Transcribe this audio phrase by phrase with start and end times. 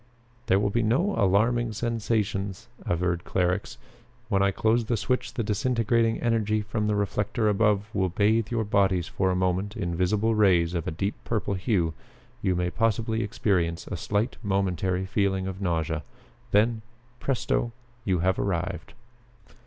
[0.47, 3.77] "There will be no alarming sensations," averred Clarux.
[4.29, 8.63] "When I close the switch the disintegrating energy from the reflector above will bathe your
[8.63, 11.93] bodies for a moment in visible rays of a deep purple hue.
[12.41, 16.01] You may possibly experience a slight momentary feeling of nausea.
[16.49, 16.81] Then
[17.19, 17.71] presto!
[18.03, 18.93] you have arrived."